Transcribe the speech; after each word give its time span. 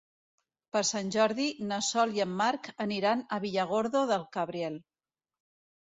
Per 0.75 0.81
Sant 0.91 1.11
Jordi 1.15 1.45
na 1.73 1.79
Sol 1.89 2.17
i 2.17 2.25
en 2.27 2.35
Marc 2.41 2.73
aniran 2.89 3.25
a 3.39 3.43
Villargordo 3.47 4.05
del 4.15 4.29
Cabriel. 4.39 4.85